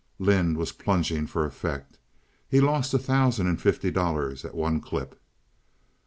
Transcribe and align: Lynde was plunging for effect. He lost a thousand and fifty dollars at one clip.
Lynde 0.17 0.57
was 0.57 0.71
plunging 0.71 1.27
for 1.27 1.45
effect. 1.45 1.99
He 2.49 2.59
lost 2.59 2.91
a 2.91 2.97
thousand 2.97 3.45
and 3.45 3.61
fifty 3.61 3.91
dollars 3.91 4.43
at 4.43 4.55
one 4.55 4.79
clip. 4.81 5.21